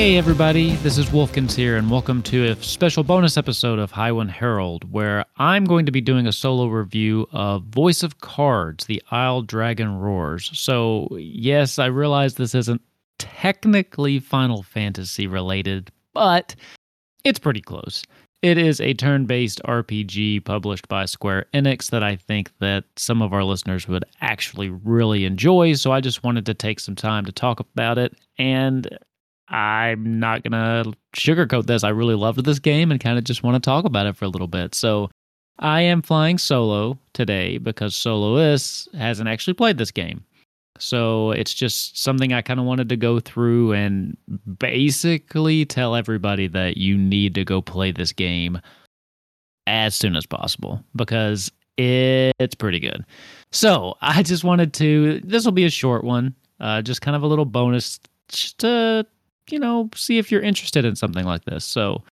[0.00, 4.30] Hey everybody, this is Wolfkins here, and welcome to a special bonus episode of Highwind
[4.30, 9.02] Herald, where I'm going to be doing a solo review of Voice of Cards, The
[9.10, 10.58] Isle Dragon Roars.
[10.58, 12.80] So, yes, I realize this isn't
[13.18, 16.56] technically Final Fantasy related, but
[17.22, 18.02] it's pretty close.
[18.40, 23.34] It is a turn-based RPG published by Square Enix that I think that some of
[23.34, 27.32] our listeners would actually really enjoy, so I just wanted to take some time to
[27.32, 28.88] talk about it and
[29.50, 31.84] I'm not gonna sugarcoat this.
[31.84, 34.24] I really loved this game and kind of just want to talk about it for
[34.24, 34.74] a little bit.
[34.74, 35.10] So
[35.58, 40.24] I am flying solo today because Soloist hasn't actually played this game.
[40.78, 44.16] So it's just something I kind of wanted to go through and
[44.58, 48.58] basically tell everybody that you need to go play this game
[49.66, 53.04] as soon as possible because it's pretty good.
[53.52, 57.22] So I just wanted to, this will be a short one, uh, just kind of
[57.22, 58.00] a little bonus
[58.58, 59.06] to
[59.48, 61.64] you know, see if you're interested in something like this.
[61.64, 62.02] So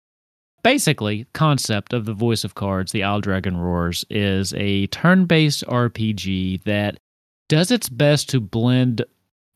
[0.62, 6.64] basically, concept of the Voice of Cards, the Isle Dragon Roars, is a turn-based RPG
[6.64, 6.98] that
[7.48, 9.04] does its best to blend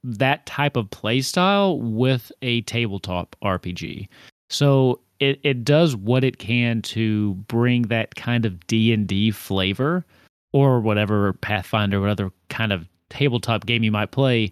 [0.04, 4.08] that type of playstyle with a tabletop RPG.
[4.50, 10.04] So it, it does what it can to bring that kind of D&D flavor
[10.52, 14.50] or whatever Pathfinder, whatever kind of tabletop game you might play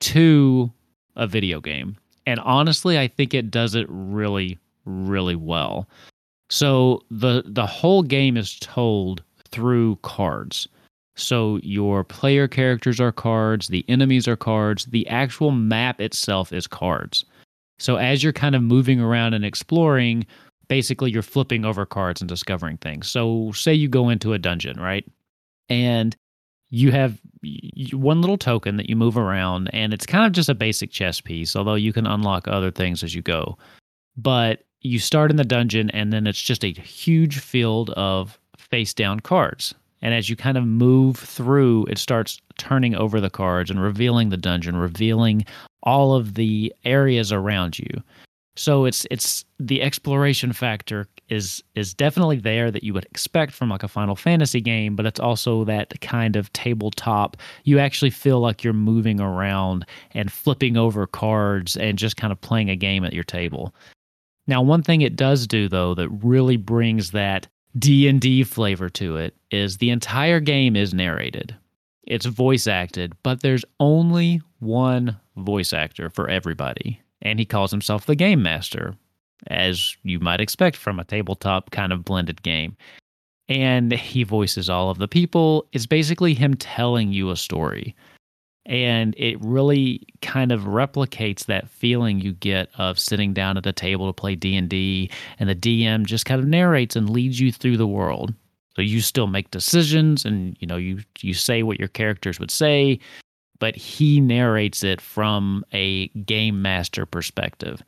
[0.00, 0.72] to
[1.16, 1.96] a video game.
[2.28, 5.88] And honestly, I think it does it really, really well.
[6.50, 10.68] So the the whole game is told through cards.
[11.16, 16.66] So your player characters are cards, the enemies are cards, the actual map itself is
[16.66, 17.24] cards.
[17.78, 20.26] So as you're kind of moving around and exploring,
[20.68, 23.08] basically you're flipping over cards and discovering things.
[23.08, 25.06] So say you go into a dungeon, right?
[25.70, 26.14] And
[26.70, 27.18] you have
[27.92, 31.20] one little token that you move around, and it's kind of just a basic chess
[31.20, 33.56] piece, although you can unlock other things as you go.
[34.16, 38.92] But you start in the dungeon, and then it's just a huge field of face
[38.92, 39.74] down cards.
[40.02, 44.28] And as you kind of move through, it starts turning over the cards and revealing
[44.28, 45.44] the dungeon, revealing
[45.82, 48.02] all of the areas around you.
[48.56, 53.68] So it's it's the exploration factor is is definitely there that you would expect from
[53.68, 57.36] like a Final Fantasy game, but it's also that kind of tabletop.
[57.64, 62.40] You actually feel like you're moving around and flipping over cards and just kind of
[62.40, 63.74] playing a game at your table.
[64.46, 67.46] Now, one thing it does do though that really brings that
[67.78, 71.54] D&D flavor to it is the entire game is narrated.
[72.04, 78.06] It's voice acted, but there's only one voice actor for everybody and he calls himself
[78.06, 78.94] the Game Master,
[79.46, 82.76] as you might expect from a tabletop kind of blended game.
[83.48, 85.66] And he voices all of the people.
[85.72, 87.96] It's basically him telling you a story.
[88.66, 93.72] And it really kind of replicates that feeling you get of sitting down at a
[93.72, 97.78] table to play D&D and the DM just kind of narrates and leads you through
[97.78, 98.34] the world.
[98.78, 102.52] So you still make decisions and you know you you say what your characters would
[102.52, 103.00] say,
[103.58, 107.82] but he narrates it from a game master perspective.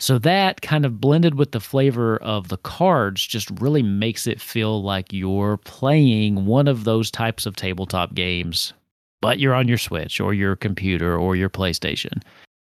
[0.00, 4.40] So that kind of blended with the flavor of the cards just really makes it
[4.40, 8.72] feel like you're playing one of those types of tabletop games,
[9.20, 12.22] but you're on your Switch or your computer or your PlayStation.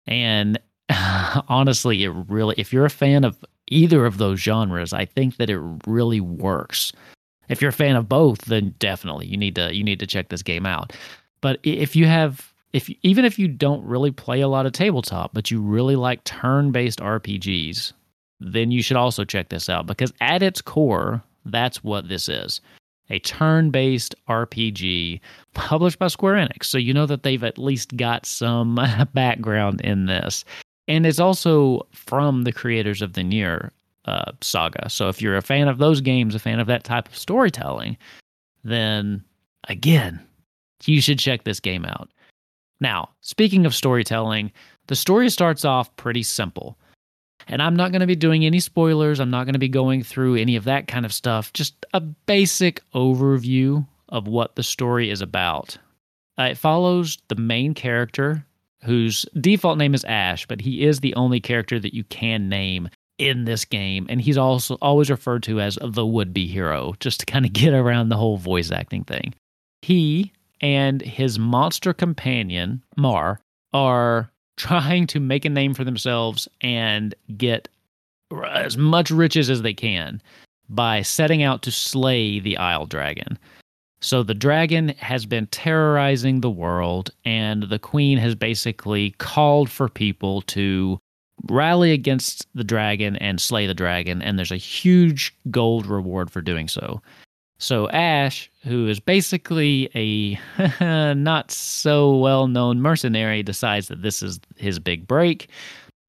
[0.07, 0.59] And
[1.47, 5.49] honestly, it really, if you're a fan of either of those genres, I think that
[5.49, 6.91] it really works.
[7.47, 10.29] If you're a fan of both, then definitely you need to you need to check
[10.29, 10.93] this game out.
[11.41, 15.33] But if you have if even if you don't really play a lot of tabletop,
[15.33, 17.93] but you really like turn-based RPGs,
[18.39, 22.61] then you should also check this out because at its core, that's what this is.
[23.09, 25.19] A turn-based RPG
[25.53, 26.65] published by Square Enix.
[26.65, 28.79] So you know that they've at least got some
[29.13, 30.45] background in this.
[30.87, 33.71] And it's also from the creators of the Nier
[34.05, 34.89] uh, saga.
[34.89, 37.97] So if you're a fan of those games, a fan of that type of storytelling,
[38.63, 39.23] then
[39.67, 40.19] again,
[40.85, 42.09] you should check this game out.
[42.81, 44.51] Now, speaking of storytelling,
[44.87, 46.77] the story starts off pretty simple.
[47.47, 49.19] And I'm not going to be doing any spoilers.
[49.19, 51.53] I'm not going to be going through any of that kind of stuff.
[51.53, 55.77] Just a basic overview of what the story is about.
[56.37, 58.45] Uh, it follows the main character,
[58.83, 62.89] whose default name is Ash, but he is the only character that you can name
[63.17, 67.19] in this game, and he's also always referred to as the would be hero, just
[67.19, 69.33] to kind of get around the whole voice acting thing.
[69.81, 70.31] He
[70.61, 73.41] and his monster companion, Mar,
[73.73, 77.67] are trying to make a name for themselves and get
[78.47, 80.21] as much riches as they can
[80.69, 83.37] by setting out to slay the Isle Dragon.
[84.01, 89.87] So the dragon has been terrorizing the world, and the queen has basically called for
[89.87, 90.99] people to
[91.49, 96.41] rally against the dragon and slay the dragon, and there's a huge gold reward for
[96.41, 97.01] doing so.
[97.61, 104.39] So Ash, who is basically a not so well known mercenary, decides that this is
[104.57, 105.47] his big break.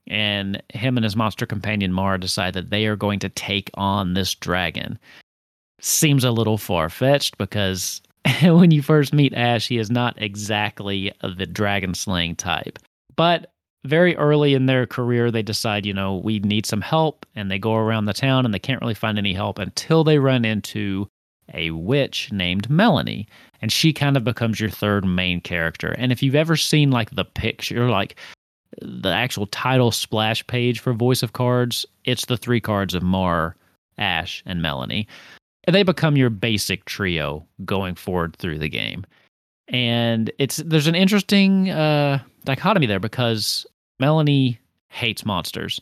[0.08, 4.14] And him and his monster companion Mara decide that they are going to take on
[4.14, 4.98] this dragon.
[5.78, 8.00] Seems a little far fetched because
[8.42, 12.78] when you first meet Ash, he is not exactly the dragon slaying type.
[13.14, 13.52] But
[13.84, 17.26] very early in their career, they decide, you know, we need some help.
[17.34, 20.18] And they go around the town and they can't really find any help until they
[20.18, 21.08] run into
[21.54, 23.26] a witch named Melanie,
[23.60, 25.94] and she kind of becomes your third main character.
[25.98, 28.16] And if you've ever seen like the picture, like
[28.80, 33.56] the actual title splash page for Voice of Cards, it's the three cards of Mar,
[33.98, 35.06] Ash, and Melanie.
[35.64, 39.04] And they become your basic trio going forward through the game.
[39.68, 43.64] And it's there's an interesting uh, dichotomy there because
[44.00, 44.58] Melanie
[44.88, 45.80] hates monsters.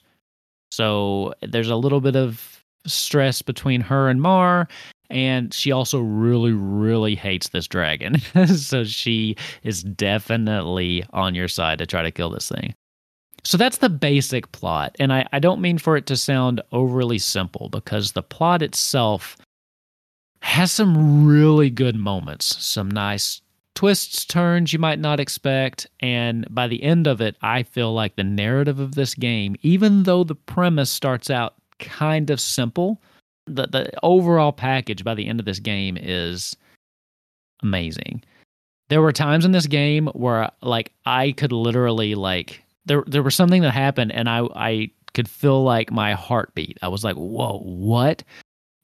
[0.71, 4.69] So there's a little bit of stress between her and Mar,
[5.11, 8.17] and she also really really hates this dragon.
[8.47, 12.75] So she is definitely on your side to try to kill this thing.
[13.45, 14.97] So that's the basic plot.
[14.99, 19.37] And I, I don't mean for it to sound overly simple because the plot itself
[20.43, 23.43] has some really good moments some nice
[23.75, 25.87] twists turns you might not expect.
[26.01, 30.05] And by the end of it i feel like the narrative of this game even
[30.05, 33.01] though the premise starts out kind of simple
[33.51, 36.57] the the overall package by the end of this game is
[37.63, 38.23] amazing.
[38.89, 43.35] There were times in this game where like I could literally like there there was
[43.35, 46.79] something that happened and I I could feel like my heartbeat.
[46.83, 48.23] I was like, "Whoa, what?"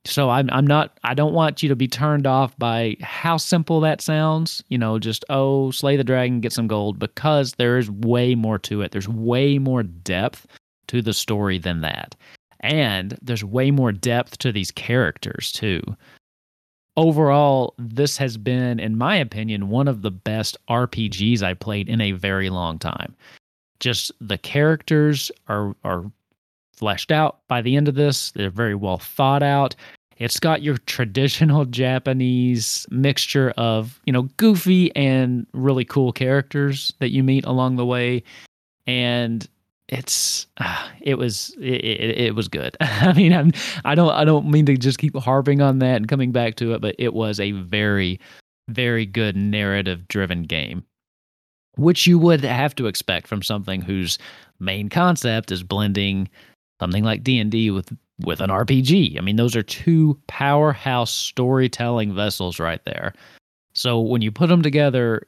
[0.07, 3.81] So I'm I'm not I don't want you to be turned off by how simple
[3.81, 7.91] that sounds, you know, just oh, slay the dragon, get some gold because there is
[7.91, 8.93] way more to it.
[8.93, 10.47] There's way more depth
[10.89, 12.15] to the story than that.
[12.61, 15.83] And there's way more depth to these characters, too.
[16.97, 22.01] Overall, this has been, in my opinion, one of the best RPGs I played in
[22.01, 23.15] a very long time.
[23.81, 26.11] Just the characters are are
[26.77, 28.31] fleshed out by the end of this.
[28.33, 29.75] They're very well thought out.
[30.19, 37.11] It's got your traditional Japanese mixture of, you know, goofy and really cool characters that
[37.11, 38.23] you meet along the way.
[38.87, 39.47] And
[39.89, 42.77] it's uh, it was it, it, it was good.
[42.81, 43.53] I mean, I'm,
[43.85, 46.73] I don't I don't mean to just keep harping on that and coming back to
[46.75, 48.21] it, but it was a very
[48.69, 50.85] very good narrative driven game,
[51.77, 54.19] which you would have to expect from something whose
[54.59, 56.29] main concept is blending
[56.81, 59.19] something like D and D with with an RPG.
[59.19, 63.13] I mean, those are two powerhouse storytelling vessels right there.
[63.75, 65.27] So when you put them together,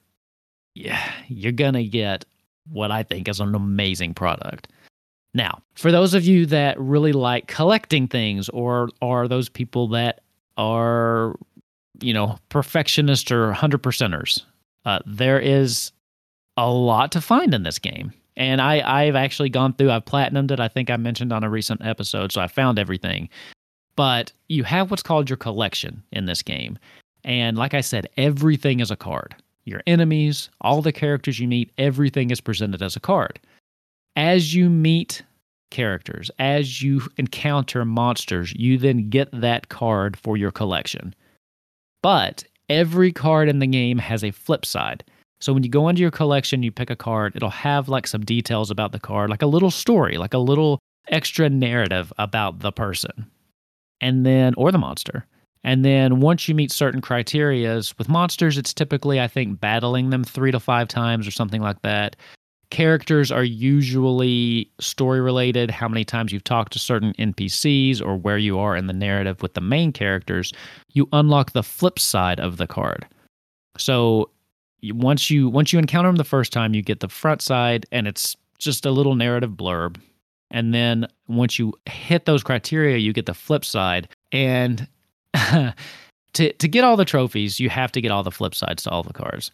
[0.75, 2.25] yeah, you're gonna get
[2.71, 4.69] what I think is an amazing product.
[5.35, 10.21] Now, for those of you that really like collecting things or are those people that
[10.57, 11.37] are,
[12.01, 14.43] you know, perfectionists or 100 percenters,
[14.85, 15.93] uh, there is
[16.57, 18.13] a lot to find in this game.
[18.37, 20.61] And I, I've actually gone through, I've platinumed it.
[20.61, 23.29] I think I mentioned on a recent episode, so I found everything.
[23.97, 26.79] But you have what's called your collection in this game.
[27.25, 29.35] And like I said, everything is a card
[29.69, 33.39] your enemies, all the characters you meet, everything is presented as a card.
[34.17, 35.23] As you meet
[35.71, 41.15] characters, as you encounter monsters, you then get that card for your collection.
[42.03, 45.05] But every card in the game has a flip side.
[45.41, 48.25] So when you go into your collection, you pick a card, it'll have like some
[48.25, 52.73] details about the card, like a little story, like a little extra narrative about the
[52.73, 53.31] person.
[54.01, 55.27] And then, or the monster.
[55.65, 60.25] And then once you meet certain criterias with monsters, it's typically, I think, battling them
[60.25, 62.17] three to five times or something like that.
[62.71, 68.37] Characters are usually story related, how many times you've talked to certain NPCs or where
[68.37, 70.53] you are in the narrative with the main characters.
[70.93, 73.07] You unlock the flip side of the card.
[73.79, 74.31] So
[74.83, 78.07] once you once you encounter them the first time, you get the front side, and
[78.07, 79.97] it's just a little narrative blurb.
[80.51, 84.87] And then once you hit those criteria, you get the flip side, and
[86.35, 88.91] to to get all the trophies, you have to get all the flip sides to
[88.91, 89.51] all the cars.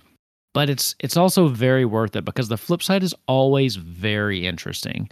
[0.53, 5.09] But it's it's also very worth it because the flip side is always very interesting.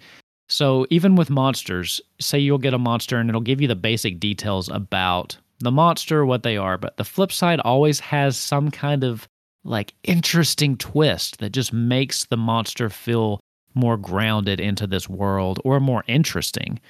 [0.48, 4.20] So even with monsters, say you'll get a monster and it'll give you the basic
[4.20, 9.04] details about the monster, what they are, but the flip side always has some kind
[9.04, 9.26] of
[9.64, 13.40] like interesting twist that just makes the monster feel
[13.74, 16.80] more grounded into this world or more interesting.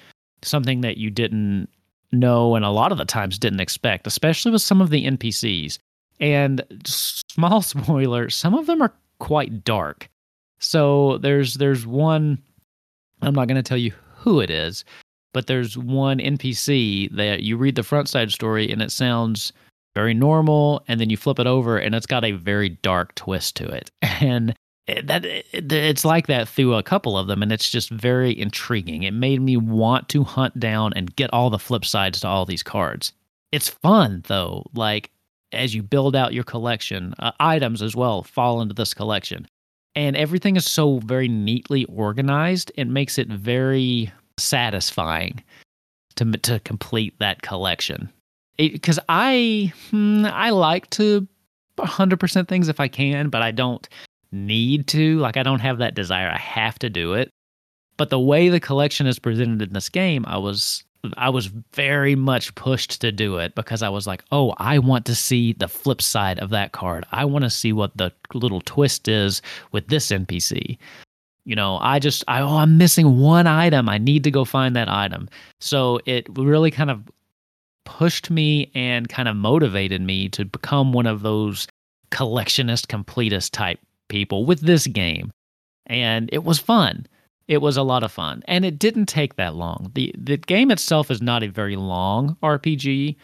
[0.43, 1.69] Something that you didn't
[2.13, 5.79] know and a lot of the times didn't expect, especially with some of the NPCs.
[6.21, 10.09] And small spoiler, some of them are quite dark.
[10.59, 12.39] So there's there's one
[13.23, 14.85] I'm not going to tell you who it is,
[15.33, 19.53] but there's one NPC that you read the front side story and it sounds
[19.95, 23.57] very normal and then you flip it over and it's got a very dark twist
[23.57, 23.91] to it.
[24.23, 24.55] And
[24.87, 29.05] that it's like that through a couple of them and it's just very intriguing.
[29.05, 32.45] It made me want to hunt down and get all the flip sides to all
[32.45, 33.13] these cards.
[33.53, 34.65] It's fun though.
[34.75, 35.11] Like
[35.53, 39.47] as you build out your collection, uh, items as well fall into this collection
[39.95, 45.43] and everything is so very neatly organized it makes it very satisfying
[46.17, 48.11] to to complete that collection
[48.57, 51.27] because i hmm, i like to
[51.79, 53.89] 100% things if i can but i don't
[54.33, 57.31] need to like i don't have that desire i have to do it
[57.97, 60.85] but the way the collection is presented in this game i was
[61.17, 65.05] I was very much pushed to do it because I was like, oh, I want
[65.07, 67.05] to see the flip side of that card.
[67.11, 70.79] I want to see what the little twist is with this NPC.
[71.45, 73.89] You know, I just, I, oh, I'm missing one item.
[73.89, 75.29] I need to go find that item.
[75.61, 77.03] So it really kind of
[77.85, 81.67] pushed me and kind of motivated me to become one of those
[82.13, 83.81] collectionist, completist type
[84.13, 85.33] people with this game.
[85.87, 87.07] And it was fun.
[87.49, 88.43] It was a lot of fun.
[88.47, 89.91] And it didn't take that long.
[89.95, 93.17] The the game itself is not a very long rpg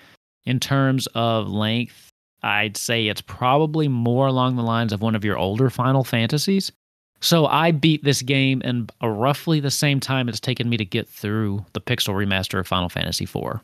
[0.44, 2.10] in terms of length.
[2.42, 6.72] I'd say it's probably more along the lines of one of your older final fantasies.
[7.20, 11.08] So i beat this game in roughly the same time it's taken me to get
[11.08, 13.60] through the pixel remaster of final fantasy IV.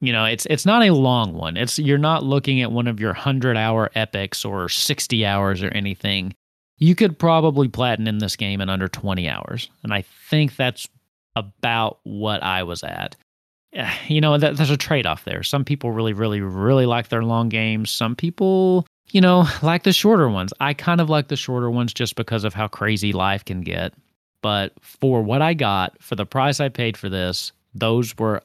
[0.00, 1.56] you know it's it's not a long one.
[1.56, 5.68] It's you're not looking at one of your 100 hour epics or 60 hours or
[5.68, 6.34] anything
[6.78, 9.68] you could probably platinum this game in under 20 hours.
[9.82, 10.88] And I think that's
[11.36, 13.16] about what I was at.
[14.08, 15.42] You know, there's a trade off there.
[15.42, 17.90] Some people really, really, really like their long games.
[17.90, 20.54] Some people, you know, like the shorter ones.
[20.58, 23.92] I kind of like the shorter ones just because of how crazy life can get.
[24.42, 28.42] But for what I got, for the price I paid for this, those were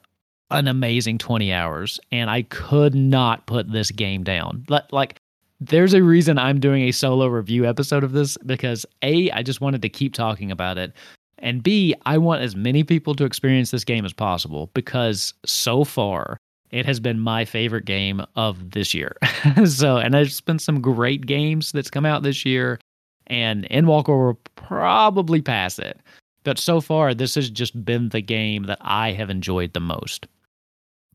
[0.50, 1.98] an amazing 20 hours.
[2.12, 4.66] And I could not put this game down.
[4.68, 5.18] Like,
[5.60, 9.60] there's a reason I'm doing a solo review episode of this because A, I just
[9.60, 10.92] wanted to keep talking about it.
[11.38, 15.84] And B, I want as many people to experience this game as possible because so
[15.84, 16.38] far
[16.70, 19.16] it has been my favorite game of this year.
[19.64, 22.80] so, and there's been some great games that's come out this year,
[23.28, 26.00] and Endwalker will probably pass it.
[26.42, 30.26] But so far, this has just been the game that I have enjoyed the most.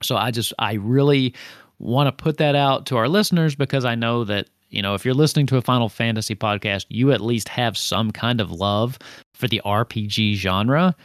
[0.02, 1.36] So I just, I really
[1.80, 5.04] want to put that out to our listeners because I know that, you know, if
[5.04, 9.00] you're listening to a Final Fantasy podcast, you at least have some kind of love
[9.34, 10.96] for the RPG genre.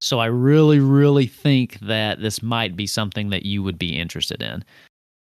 [0.00, 4.42] So I really, really think that this might be something that you would be interested
[4.42, 4.64] in.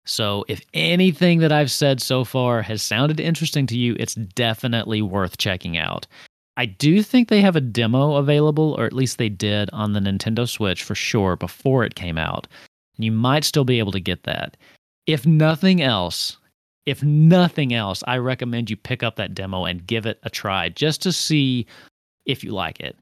[0.05, 5.01] So if anything that I've said so far has sounded interesting to you, it's definitely
[5.03, 6.07] worth checking out.
[6.57, 9.99] I do think they have a demo available, or at least they did on the
[9.99, 12.47] Nintendo Switch for sure before it came out.
[12.97, 14.57] And you might still be able to get that
[15.07, 16.37] if nothing else,
[16.85, 20.69] if nothing else, I recommend you pick up that demo and give it a try
[20.69, 21.67] just to see
[22.25, 22.97] if you like it.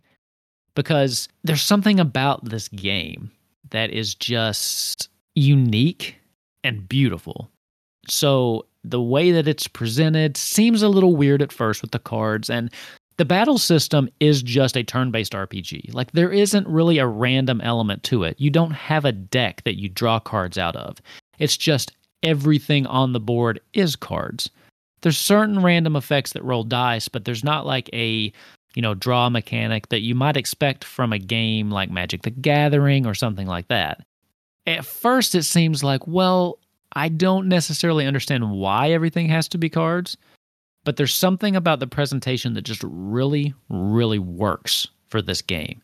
[0.75, 3.31] Because there's something about this game
[3.71, 6.15] that is just unique
[6.63, 7.49] and beautiful.
[8.07, 12.49] So the way that it's presented seems a little weird at first with the cards
[12.49, 12.71] and
[13.17, 15.93] the battle system is just a turn based RPG.
[15.93, 18.39] Like, there isn't really a random element to it.
[18.39, 21.01] You don't have a deck that you draw cards out of.
[21.39, 21.93] It's just
[22.23, 24.49] everything on the board is cards.
[25.01, 28.31] There's certain random effects that roll dice, but there's not like a
[28.75, 33.05] you know draw mechanic that you might expect from a game like Magic the Gathering
[33.05, 34.01] or something like that.
[34.67, 36.59] At first it seems like, well,
[36.93, 40.17] I don't necessarily understand why everything has to be cards,
[40.83, 45.81] but there's something about the presentation that just really really works for this game.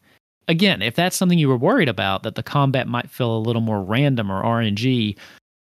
[0.47, 3.61] Again, if that's something you were worried about that the combat might feel a little
[3.61, 5.15] more random or RNG,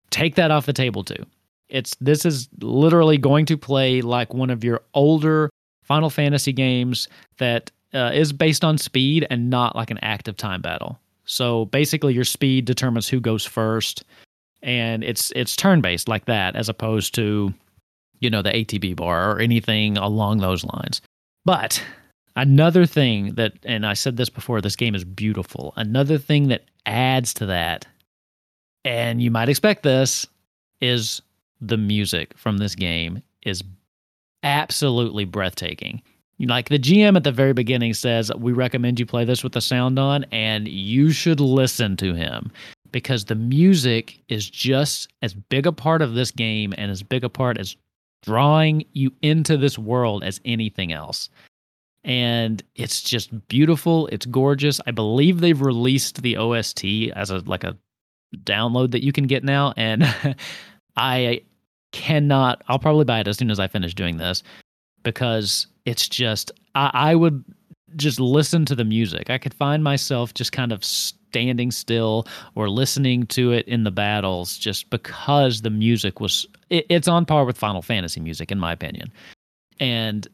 [0.09, 1.25] take that off the table too.
[1.69, 5.50] It's this is literally going to play like one of your older
[5.83, 7.07] Final Fantasy games
[7.38, 11.00] that uh, is based on speed and not like an active time battle.
[11.25, 14.03] So basically, your speed determines who goes first,
[14.62, 17.53] and it's it's turn based like that, as opposed to
[18.19, 21.01] you know the ATB bar or anything along those lines.
[21.45, 21.83] But
[22.35, 25.74] Another thing that, and I said this before, this game is beautiful.
[25.77, 27.88] Another thing that adds to that,
[28.86, 30.25] and you might expect this,
[30.80, 31.22] is
[31.60, 33.63] the music from this game is
[34.44, 36.01] absolutely breathtaking.
[36.39, 39.62] Like the GM at the very beginning says, we recommend you play this with the
[39.62, 42.51] sound on, and you should listen to him
[42.92, 47.24] because the music is just as big a part of this game and as big
[47.24, 47.75] a part as
[48.22, 51.30] drawing you into this world as anything else.
[52.04, 54.08] And it's just beautiful.
[54.08, 54.80] It's gorgeous.
[54.86, 57.77] I believe they've released the OST as a like a
[58.38, 60.03] download that you can get now, and
[60.98, 61.41] I
[61.91, 62.62] cannot.
[62.67, 64.44] I'll probably buy it as soon as I finish doing this
[65.03, 67.44] because it's just I, I would
[67.96, 69.29] just listen to the music.
[69.29, 73.91] I could find myself just kind of standing still or listening to it in the
[73.91, 78.60] battles just because the music was it, it's on par with Final Fantasy music in
[78.60, 79.12] my opinion.
[79.79, 80.27] And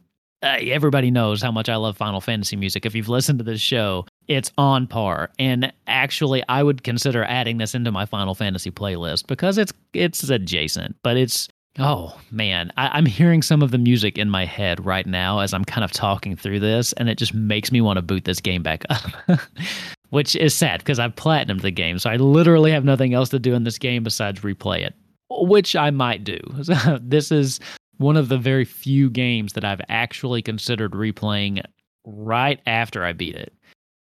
[0.43, 2.86] uh, everybody knows how much I love Final Fantasy music.
[2.86, 5.29] If you've listened to this show, it's on par.
[5.39, 10.23] And actually, I would consider adding this into my Final Fantasy playlist because it's it's
[10.29, 11.47] adjacent, but it's
[11.79, 15.53] Oh man, I, am hearing some of the music in my head right now as
[15.53, 18.41] I'm kind of talking through this, and it just makes me want to boot this
[18.41, 19.39] game back up.
[20.09, 23.39] Which is sad because I've platinumed the game, so I literally have nothing else to
[23.39, 24.93] do in this game besides replay it,
[25.29, 26.37] which I might do.
[27.01, 27.61] this is
[27.95, 31.63] one of the very few games that I've actually considered replaying
[32.03, 33.53] right after I beat it.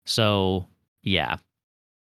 [0.07, 0.67] So,
[1.03, 1.37] yeah,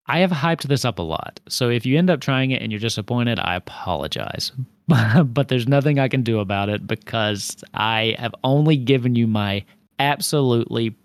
[0.07, 1.39] I have hyped this up a lot.
[1.49, 4.51] So if you end up trying it and you're disappointed, I apologize.
[4.87, 9.65] but there's nothing I can do about it because I have only given you my
[9.99, 10.95] absolutely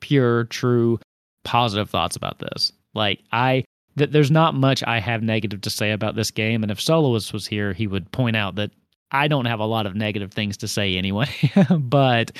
[0.00, 1.00] pure, true,
[1.44, 2.72] positive thoughts about this.
[2.94, 6.62] Like I there's not much I have negative to say about this game.
[6.62, 8.70] And if Soloist was here, he would point out that
[9.10, 11.28] I don't have a lot of negative things to say anyway.
[11.78, 12.32] but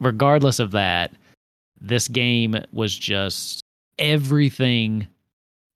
[0.00, 1.12] regardless of that,
[1.80, 3.62] this game was just
[3.98, 5.06] everything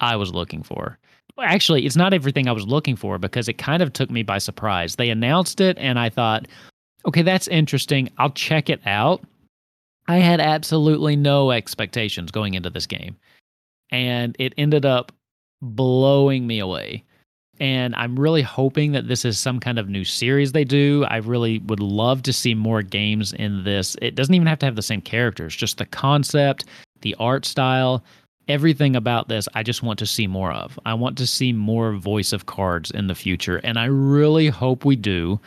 [0.00, 0.98] I was looking for.
[1.38, 4.38] Actually, it's not everything I was looking for because it kind of took me by
[4.38, 4.96] surprise.
[4.96, 6.46] They announced it and I thought,
[7.06, 8.10] okay, that's interesting.
[8.18, 9.24] I'll check it out.
[10.06, 13.16] I had absolutely no expectations going into this game.
[13.90, 15.12] And it ended up
[15.62, 17.04] blowing me away.
[17.60, 21.04] And I'm really hoping that this is some kind of new series they do.
[21.08, 23.96] I really would love to see more games in this.
[24.00, 26.64] It doesn't even have to have the same characters, just the concept,
[27.02, 28.02] the art style,
[28.48, 30.78] everything about this I just want to see more of.
[30.84, 34.84] I want to see more voice of cards in the future, and I really hope
[34.84, 35.38] we do,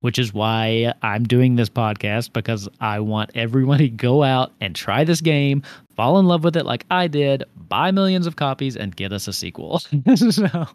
[0.00, 4.74] which is why I'm doing this podcast because I want everyone to go out and
[4.74, 5.62] try this game,
[5.96, 9.26] fall in love with it like I did, buy millions of copies, and get us
[9.26, 9.78] a sequel.
[10.16, 10.66] so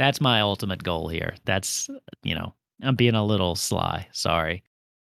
[0.00, 1.34] that's my ultimate goal here.
[1.44, 1.90] That's,
[2.22, 4.08] you know, I'm being a little sly.
[4.12, 4.62] Sorry.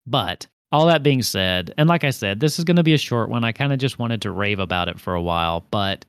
[0.06, 2.98] But all that being said, and like I said, this is going to be a
[2.98, 3.42] short one.
[3.42, 5.64] I kind of just wanted to rave about it for a while.
[5.70, 6.04] But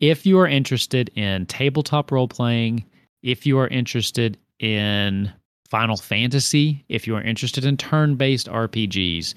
[0.00, 2.84] if you are interested in tabletop role playing,
[3.22, 5.32] if you are interested in
[5.70, 9.32] Final Fantasy, if you are interested in turn based RPGs,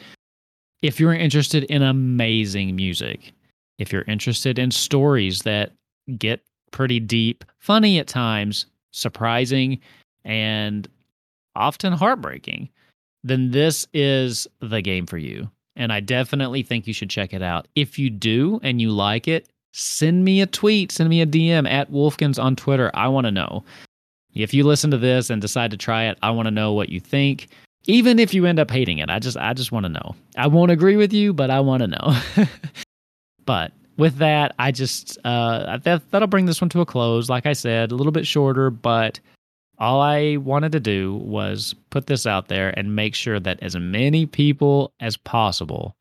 [0.82, 3.32] if you're interested in amazing music,
[3.78, 5.72] if you're interested in stories that
[6.18, 9.80] get pretty deep, funny at times, surprising,
[10.24, 10.88] and
[11.56, 12.70] often heartbreaking
[13.24, 15.50] then this is the game for you.
[15.76, 17.68] And I definitely think you should check it out.
[17.76, 21.70] If you do and you like it, send me a tweet, send me a DM
[21.70, 22.92] at Wolfkins on Twitter.
[22.94, 23.64] I want to know.
[24.34, 26.90] If you listen to this and decide to try it, I want to know what
[26.90, 27.48] you think.
[27.86, 30.16] Even if you end up hating it, I just I just want to know.
[30.38, 32.22] I won't agree with you, but I want to know.
[33.46, 37.30] but with that, I just uh, that, that'll bring this one to a close.
[37.30, 39.20] Like I said, a little bit shorter, but
[39.78, 43.76] all I wanted to do was put this out there and make sure that as
[43.76, 45.96] many people as possible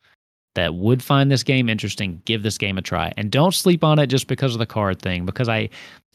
[0.55, 3.99] that would find this game interesting give this game a try and don't sleep on
[4.01, 5.69] it just because of the card thing because I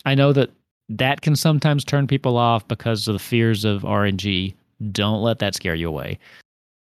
[0.06, 0.50] I know that
[0.90, 4.54] that can sometimes turn people off because of the fears of RNG.
[4.92, 6.20] Don't let that scare you away.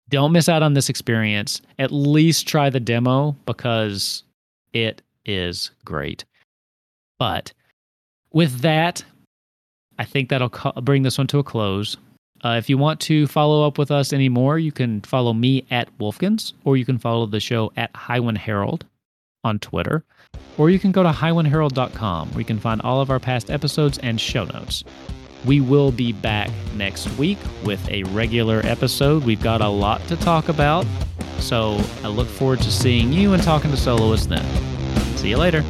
[0.09, 1.61] Don't miss out on this experience.
[1.79, 4.23] At least try the demo because
[4.73, 6.25] it is great.
[7.19, 7.53] But
[8.31, 9.03] with that,
[9.99, 10.51] I think that'll
[10.81, 11.97] bring this one to a close.
[12.43, 15.95] Uh, if you want to follow up with us anymore, you can follow me at
[15.97, 18.85] Wolfkins, or you can follow the show at Highwind Herald
[19.43, 20.03] on Twitter,
[20.57, 23.97] or you can go to highwindherald.com where you can find all of our past episodes
[23.99, 24.83] and show notes.
[25.45, 29.23] We will be back next week with a regular episode.
[29.23, 30.85] We've got a lot to talk about,
[31.39, 34.45] so I look forward to seeing you and talking to soloists then.
[35.17, 35.63] See you later.